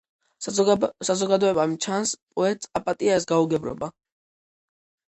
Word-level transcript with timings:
საზოგადოებამ, 0.45 1.77
ჩანს, 1.87 2.15
პოეტს 2.39 2.75
აპატია 2.83 3.23
ეს 3.23 3.31
გაუგებრობა. 3.37 3.95